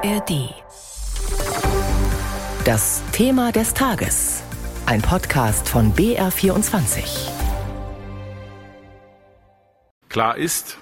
[0.00, 0.54] ARD.
[2.64, 4.44] Das Thema des Tages.
[4.86, 7.28] Ein Podcast von BR24.
[10.08, 10.78] Klar ist,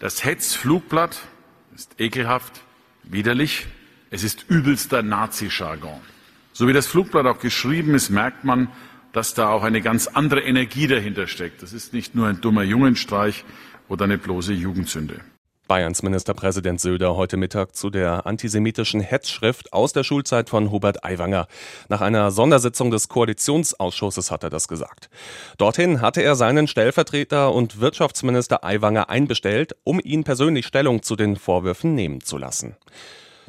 [0.00, 1.20] das Hetzflugblatt
[1.74, 2.62] ist ekelhaft,
[3.02, 3.66] widerlich,
[4.10, 6.00] es ist übelster Nazi-Jargon.
[6.54, 8.68] So wie das Flugblatt auch geschrieben ist, merkt man,
[9.12, 11.62] dass da auch eine ganz andere Energie dahinter steckt.
[11.62, 13.44] Das ist nicht nur ein dummer Jungenstreich
[13.88, 15.20] oder eine bloße Jugendsünde.
[15.72, 21.46] Bayerns Ministerpräsident Söder heute Mittag zu der antisemitischen Hetzschrift aus der Schulzeit von Hubert Aiwanger.
[21.88, 25.08] Nach einer Sondersitzung des Koalitionsausschusses hat er das gesagt.
[25.56, 31.36] Dorthin hatte er seinen Stellvertreter und Wirtschaftsminister Aiwanger einbestellt, um ihn persönlich Stellung zu den
[31.36, 32.76] Vorwürfen nehmen zu lassen.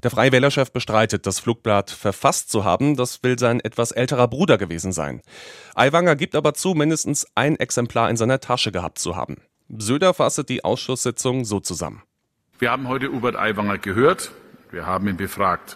[0.01, 2.95] Der Freie Wählerchef bestreitet, das Flugblatt verfasst zu haben.
[2.95, 5.21] Das will sein etwas älterer Bruder gewesen sein.
[5.75, 9.41] Aiwanger gibt aber zu, mindestens ein Exemplar in seiner Tasche gehabt zu haben.
[9.77, 12.01] Söder fasste die Ausschusssitzung so zusammen.
[12.63, 14.31] Wir haben heute Hubert Aiwanger gehört.
[14.71, 15.75] Wir haben ihn befragt.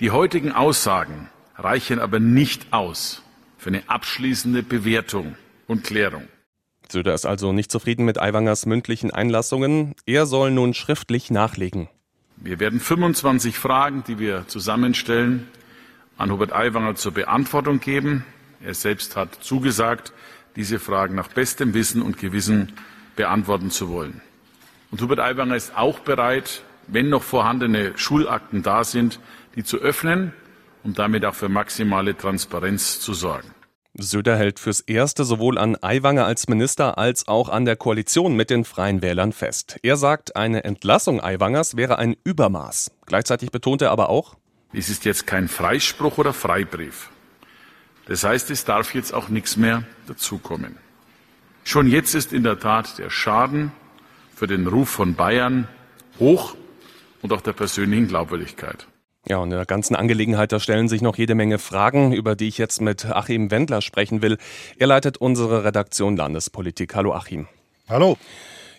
[0.00, 3.22] Die heutigen Aussagen reichen aber nicht aus
[3.56, 5.36] für eine abschließende Bewertung
[5.68, 6.26] und Klärung.
[6.88, 9.94] Söder ist also nicht zufrieden mit Aiwangers mündlichen Einlassungen.
[10.06, 11.88] Er soll nun schriftlich nachlegen.
[12.34, 15.46] Wir werden 25 Fragen, die wir zusammenstellen,
[16.16, 18.24] an Hubert Aiwanger zur Beantwortung geben.
[18.60, 20.12] Er selbst hat zugesagt,
[20.56, 22.72] diese Fragen nach bestem Wissen und Gewissen
[23.14, 24.20] beantworten zu wollen.
[24.90, 29.20] Und Hubert Aiwanger ist auch bereit, wenn noch vorhandene Schulakten da sind,
[29.54, 30.32] die zu öffnen,
[30.82, 33.54] um damit auch für maximale Transparenz zu sorgen.
[33.94, 38.48] Söder hält fürs Erste sowohl an Aiwanger als Minister als auch an der Koalition mit
[38.48, 39.78] den Freien Wählern fest.
[39.82, 42.92] Er sagt, eine Entlassung Aiwangers wäre ein Übermaß.
[43.06, 44.36] Gleichzeitig betont er aber auch,
[44.72, 47.08] es ist jetzt kein Freispruch oder Freibrief.
[48.06, 50.76] Das heißt, es darf jetzt auch nichts mehr dazukommen.
[51.64, 53.72] Schon jetzt ist in der Tat der Schaden
[54.38, 55.66] für den Ruf von Bayern
[56.20, 56.54] hoch
[57.22, 58.86] und auch der persönlichen Glaubwürdigkeit.
[59.26, 62.46] Ja, und in der ganzen Angelegenheit, da stellen sich noch jede Menge Fragen, über die
[62.46, 64.38] ich jetzt mit Achim Wendler sprechen will.
[64.78, 66.94] Er leitet unsere Redaktion Landespolitik.
[66.94, 67.48] Hallo Achim.
[67.88, 68.16] Hallo.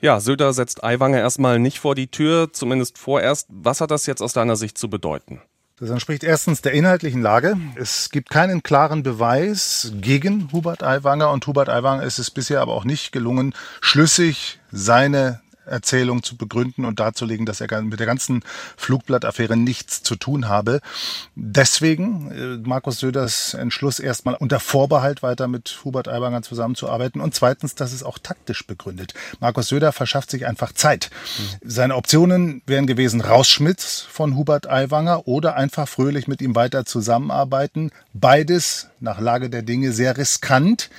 [0.01, 3.49] Ja, Söder setzt Aiwanger erstmal nicht vor die Tür, zumindest vorerst.
[3.49, 5.41] Was hat das jetzt aus deiner Sicht zu bedeuten?
[5.77, 7.57] Das entspricht erstens der inhaltlichen Lage.
[7.75, 12.73] Es gibt keinen klaren Beweis gegen Hubert Aiwanger und Hubert Aiwanger ist es bisher aber
[12.73, 18.43] auch nicht gelungen, schlüssig seine Erzählung zu begründen und darzulegen, dass er mit der ganzen
[18.77, 20.81] Flugblattaffäre nichts zu tun habe.
[21.35, 27.75] Deswegen äh, Markus Söders Entschluss erstmal unter Vorbehalt weiter mit Hubert Aiwanger zusammenzuarbeiten und zweitens,
[27.75, 29.13] das ist auch taktisch begründet.
[29.39, 31.09] Markus Söder verschafft sich einfach Zeit.
[31.37, 31.69] Mhm.
[31.69, 37.91] Seine Optionen wären gewesen Rausschmidt von Hubert Aiwanger oder einfach fröhlich mit ihm weiter zusammenarbeiten.
[38.13, 40.89] Beides nach Lage der Dinge sehr riskant,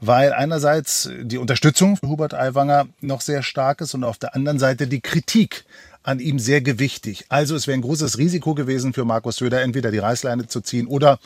[0.00, 4.58] weil einerseits die Unterstützung für Hubert Aiwanger noch sehr stark ist und auf der anderen
[4.58, 5.64] Seite die Kritik
[6.02, 7.26] an ihm sehr gewichtig.
[7.28, 10.86] Also es wäre ein großes Risiko gewesen für Markus Söder, entweder die Reißleine zu ziehen
[10.86, 11.18] oder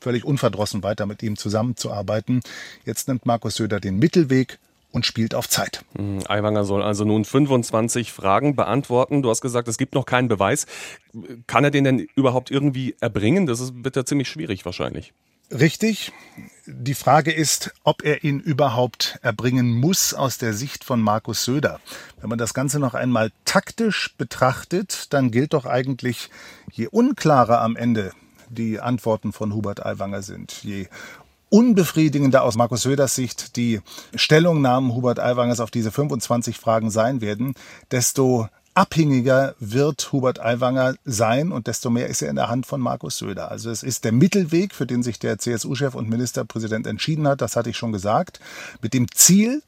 [0.00, 2.40] völlig unverdrossen weiter mit ihm zusammenzuarbeiten.
[2.84, 4.58] Jetzt nimmt Markus Söder den Mittelweg
[4.90, 5.84] und spielt auf Zeit.
[5.96, 9.22] Hm, Aiwanger soll also nun 25 Fragen beantworten.
[9.22, 10.66] Du hast gesagt, es gibt noch keinen Beweis.
[11.46, 13.46] Kann er den denn überhaupt irgendwie erbringen?
[13.46, 15.12] Das wird ja ziemlich schwierig wahrscheinlich.
[15.50, 16.12] Richtig.
[16.66, 21.80] Die Frage ist, ob er ihn überhaupt erbringen muss aus der Sicht von Markus Söder.
[22.20, 26.30] Wenn man das Ganze noch einmal taktisch betrachtet, dann gilt doch eigentlich,
[26.70, 28.12] je unklarer am Ende
[28.48, 30.88] die Antworten von Hubert Aiwanger sind, je
[31.52, 33.82] unbefriedigender aus Markus Söders Sicht die
[34.14, 37.54] Stellungnahmen Hubert Aiwangers auf diese 25 Fragen sein werden,
[37.90, 42.80] desto abhängiger wird Hubert Aiwanger sein und desto mehr ist er in der Hand von
[42.80, 43.50] Markus Söder.
[43.50, 47.56] Also es ist der Mittelweg, für den sich der CSU-Chef und Ministerpräsident entschieden hat, das
[47.56, 48.40] hatte ich schon gesagt,
[48.80, 49.62] mit dem Ziel,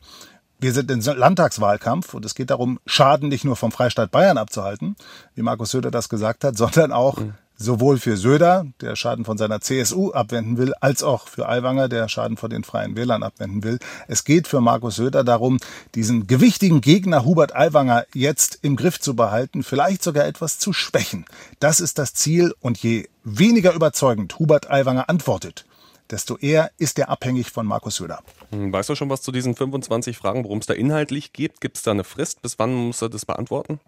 [0.60, 4.96] wir sind im Landtagswahlkampf und es geht darum, Schaden nicht nur vom Freistaat Bayern abzuhalten,
[5.34, 9.38] wie Markus Söder das gesagt hat, sondern auch mhm sowohl für Söder, der Schaden von
[9.38, 13.62] seiner CSU abwenden will, als auch für Aiwanger, der Schaden von den Freien Wählern abwenden
[13.62, 13.78] will.
[14.08, 15.58] Es geht für Markus Söder darum,
[15.94, 21.24] diesen gewichtigen Gegner Hubert Aiwanger jetzt im Griff zu behalten, vielleicht sogar etwas zu schwächen.
[21.60, 25.64] Das ist das Ziel und je weniger überzeugend Hubert Aiwanger antwortet,
[26.10, 28.20] desto eher ist er abhängig von Markus Söder.
[28.50, 31.60] Hm, weißt du schon was zu diesen 25 Fragen, worum es da inhaltlich geht?
[31.60, 32.42] Gibt es da eine Frist?
[32.42, 33.80] Bis wann muss er das beantworten?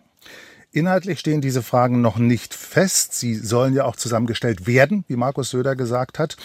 [0.72, 3.14] Inhaltlich stehen diese Fragen noch nicht fest.
[3.14, 6.36] Sie sollen ja auch zusammengestellt werden, wie Markus Söder gesagt hat.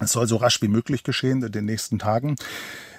[0.00, 2.36] Es soll so rasch wie möglich geschehen in den nächsten Tagen.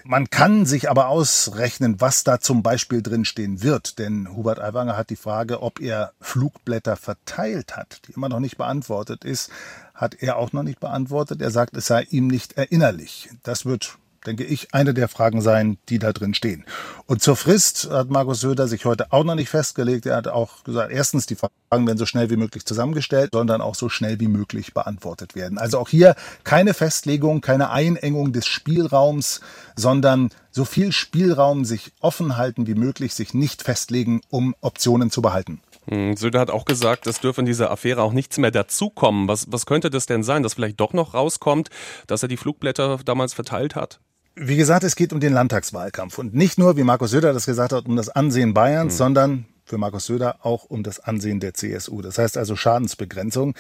[0.07, 3.97] Man kann sich aber ausrechnen, was da zum Beispiel drinstehen wird.
[3.97, 8.57] Denn Hubert Aiwanger hat die Frage, ob er Flugblätter verteilt hat, die immer noch nicht
[8.57, 9.49] beantwortet ist,
[9.95, 11.41] hat er auch noch nicht beantwortet.
[11.41, 13.29] Er sagt, es sei ihm nicht erinnerlich.
[13.41, 16.65] Das wird denke ich, eine der Fragen sein, die da drin stehen.
[17.05, 20.05] Und zur Frist hat Markus Söder sich heute auch noch nicht festgelegt.
[20.05, 23.75] Er hat auch gesagt, erstens, die Fragen werden so schnell wie möglich zusammengestellt, sondern auch
[23.75, 25.57] so schnell wie möglich beantwortet werden.
[25.57, 29.41] Also auch hier keine Festlegung, keine Einengung des Spielraums,
[29.75, 35.21] sondern so viel Spielraum sich offen halten wie möglich, sich nicht festlegen, um Optionen zu
[35.21, 35.61] behalten.
[35.87, 39.27] Hm, Söder hat auch gesagt, es dürfe in dieser Affäre auch nichts mehr dazukommen.
[39.27, 41.69] Was, was könnte das denn sein, dass vielleicht doch noch rauskommt,
[42.07, 43.99] dass er die Flugblätter damals verteilt hat?
[44.35, 47.71] Wie gesagt, es geht um den Landtagswahlkampf und nicht nur, wie Markus Söder das gesagt
[47.71, 48.97] hat, um das Ansehen Bayerns, mhm.
[48.97, 52.01] sondern für Markus Söder auch um das Ansehen der CSU.
[52.01, 53.55] Das heißt also Schadensbegrenzung.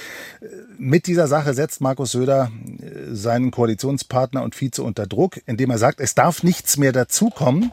[0.77, 5.77] Mit dieser Sache setzt Markus Söder äh, seinen Koalitionspartner und Vize unter Druck, indem er
[5.77, 7.71] sagt, es darf nichts mehr dazukommen.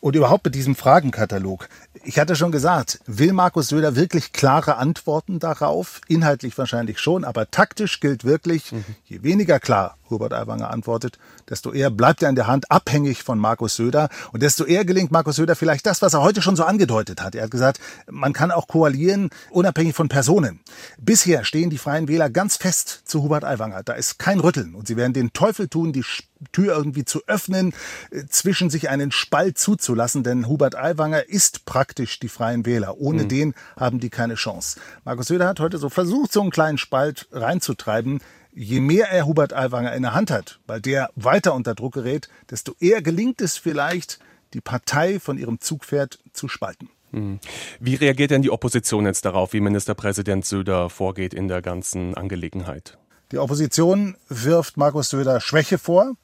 [0.00, 1.68] Und überhaupt mit diesem Fragenkatalog.
[2.02, 6.00] Ich hatte schon gesagt, will Markus Söder wirklich klare Antworten darauf?
[6.08, 8.84] Inhaltlich wahrscheinlich schon, aber taktisch gilt wirklich, mhm.
[9.04, 11.18] je weniger klar Hubert Aiwanger antwortet,
[11.48, 15.10] desto eher bleibt er in der Hand abhängig von Markus Söder und desto eher gelingt
[15.10, 17.34] Markus Söder vielleicht das, was er heute schon so angedeutet hat.
[17.34, 17.80] Er hat gesagt,
[18.10, 20.60] man kann auch koalieren, unabhängig von Personen.
[20.98, 23.82] Bisher stehen die Freien Wähler ganz fest zu Hubert Aiwanger.
[23.82, 26.04] Da ist kein Rütteln und sie werden den Teufel tun, die
[26.50, 27.72] Tür irgendwie zu öffnen,
[28.10, 32.98] äh, zwischen sich einen Spalt zuzulassen, denn Hubert Aiwanger ist praktisch die Freien Wähler.
[32.98, 33.28] Ohne mhm.
[33.28, 34.80] den haben die keine Chance.
[35.04, 38.20] Markus Söder hat heute so versucht, so einen kleinen Spalt reinzutreiben
[38.52, 42.28] je mehr er Hubert Aiwanger in der Hand hat, weil der weiter unter Druck gerät,
[42.50, 44.18] desto eher gelingt es vielleicht,
[44.54, 46.90] die Partei von ihrem Zugpferd zu spalten.
[47.10, 47.40] Hm.
[47.80, 52.98] Wie reagiert denn die Opposition jetzt darauf, wie Ministerpräsident Söder vorgeht in der ganzen Angelegenheit?
[53.32, 56.14] Die Opposition wirft Markus Söder Schwäche vor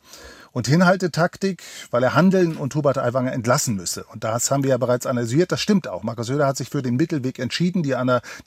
[0.53, 4.05] und Hinhaltetaktik, weil er handeln und Hubert Aiwanger entlassen müsse.
[4.13, 5.53] Und das haben wir ja bereits analysiert.
[5.53, 6.03] Das stimmt auch.
[6.03, 7.83] Markus Söder hat sich für den Mittelweg entschieden.
[7.83, 7.95] Die,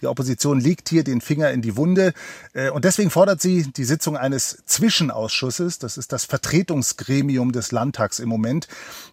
[0.02, 2.14] die Opposition legt hier den Finger in die Wunde.
[2.54, 5.80] Äh, und deswegen fordert sie die Sitzung eines Zwischenausschusses.
[5.80, 8.68] Das ist das Vertretungsgremium des Landtags im Moment.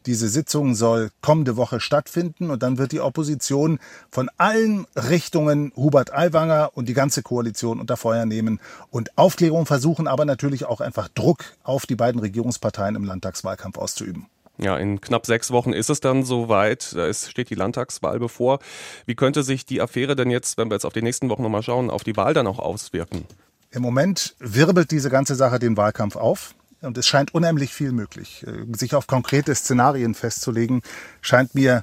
[0.06, 2.50] Diese Sitzung soll kommende Woche stattfinden.
[2.50, 3.78] Und dann wird die Opposition
[4.10, 8.60] von allen Richtungen Hubert Aiwanger und die ganze Koalition unter Feuer nehmen
[8.90, 13.76] und Aufklärung versuchen, aber natürlich auch einfach Druck auf die beiden Regierungsparteien Parteien im Landtagswahlkampf
[13.76, 14.26] auszuüben.
[14.56, 16.94] Ja, in knapp sechs Wochen ist es dann soweit.
[16.94, 18.60] Da ist, steht die Landtagswahl bevor.
[19.04, 21.62] Wie könnte sich die Affäre denn jetzt, wenn wir jetzt auf die nächsten Wochen nochmal
[21.62, 23.24] schauen, auf die Wahl dann auch auswirken?
[23.70, 26.54] Im Moment wirbelt diese ganze Sache den Wahlkampf auf.
[26.80, 28.46] Und es scheint unheimlich viel möglich.
[28.76, 30.82] Sich auf konkrete Szenarien festzulegen,
[31.20, 31.82] scheint mir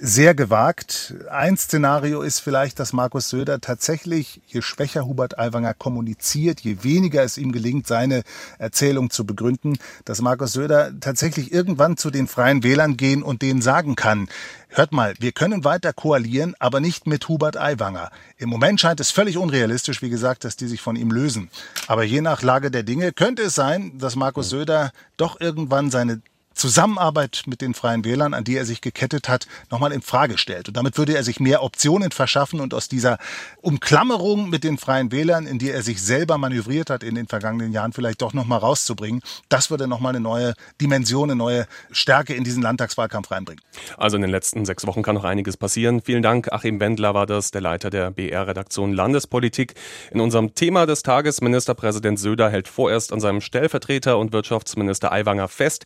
[0.00, 1.14] sehr gewagt.
[1.30, 7.22] Ein Szenario ist vielleicht, dass Markus Söder tatsächlich, je schwächer Hubert Aiwanger kommuniziert, je weniger
[7.22, 8.22] es ihm gelingt, seine
[8.58, 13.62] Erzählung zu begründen, dass Markus Söder tatsächlich irgendwann zu den Freien Wählern gehen und denen
[13.62, 14.28] sagen kann,
[14.68, 18.10] hört mal, wir können weiter koalieren, aber nicht mit Hubert Aiwanger.
[18.36, 21.50] Im Moment scheint es völlig unrealistisch, wie gesagt, dass die sich von ihm lösen.
[21.86, 26.20] Aber je nach Lage der Dinge könnte es sein, dass Markus Söder doch irgendwann seine
[26.54, 30.68] Zusammenarbeit mit den Freien Wählern, an die er sich gekettet hat, nochmal in Frage stellt.
[30.68, 33.18] Und damit würde er sich mehr Optionen verschaffen und aus dieser
[33.60, 37.72] Umklammerung mit den Freien Wählern, in die er sich selber manövriert hat in den vergangenen
[37.72, 39.20] Jahren, vielleicht doch nochmal rauszubringen.
[39.48, 43.62] Das würde nochmal eine neue Dimension, eine neue Stärke in diesen Landtagswahlkampf reinbringen.
[43.96, 46.00] Also in den letzten sechs Wochen kann noch einiges passieren.
[46.02, 46.52] Vielen Dank.
[46.52, 49.74] Achim Wendler war das, der Leiter der BR-Redaktion Landespolitik.
[50.10, 55.48] In unserem Thema des Tages, Ministerpräsident Söder hält vorerst an seinem Stellvertreter und Wirtschaftsminister Aiwanger
[55.48, 55.84] fest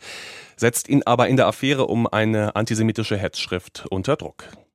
[0.59, 4.45] setzt ihn aber in der Affäre um eine antisemitische Hetzschrift unter Druck.